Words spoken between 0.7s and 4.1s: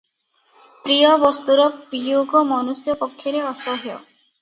ପ୍ରିୟ ବସ୍ତୁର ବିୟୋଗ ମନୁଷ୍ୟ ପକ୍ଷରେ ଅସହ୍ୟ।